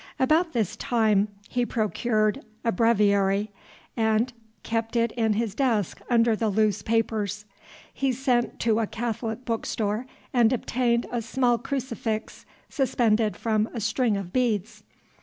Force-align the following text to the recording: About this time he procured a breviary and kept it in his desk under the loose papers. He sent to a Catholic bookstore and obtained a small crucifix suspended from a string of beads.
About 0.19 0.53
this 0.53 0.75
time 0.77 1.27
he 1.47 1.63
procured 1.63 2.43
a 2.65 2.71
breviary 2.71 3.51
and 3.95 4.33
kept 4.63 4.95
it 4.95 5.11
in 5.11 5.33
his 5.33 5.53
desk 5.53 6.01
under 6.09 6.35
the 6.35 6.49
loose 6.49 6.81
papers. 6.81 7.45
He 7.93 8.11
sent 8.11 8.59
to 8.61 8.79
a 8.79 8.87
Catholic 8.87 9.45
bookstore 9.45 10.07
and 10.33 10.51
obtained 10.51 11.05
a 11.11 11.21
small 11.21 11.59
crucifix 11.59 12.47
suspended 12.67 13.37
from 13.37 13.69
a 13.75 13.79
string 13.79 14.17
of 14.17 14.33
beads. 14.33 14.81